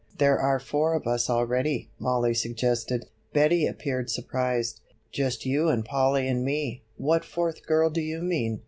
"There 0.17 0.39
are 0.39 0.59
four 0.59 0.95
of 0.95 1.05
us 1.05 1.29
already," 1.29 1.91
Mollie 1.99 2.33
suggested. 2.33 3.05
Betty 3.33 3.67
appeared 3.67 4.09
surprised. 4.09 4.81
"Just 5.11 5.45
you 5.45 5.69
and 5.69 5.85
Polly 5.85 6.27
and 6.27 6.43
me; 6.43 6.81
what 6.97 7.23
fourth 7.23 7.67
girl 7.67 7.91
do 7.91 8.01
you 8.01 8.23
mean?" 8.23 8.59